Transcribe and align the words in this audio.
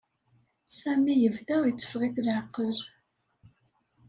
Sami 0.77 1.13
yebda 1.17 1.57
iteffeɣ-it 1.69 2.17
leɛqel. 2.25 2.77